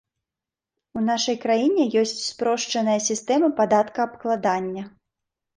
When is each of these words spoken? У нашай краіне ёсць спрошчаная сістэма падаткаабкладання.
У 0.99 1.01
нашай 1.09 1.37
краіне 1.43 1.83
ёсць 2.01 2.15
спрошчаная 2.31 2.97
сістэма 3.09 3.51
падаткаабкладання. 3.61 4.83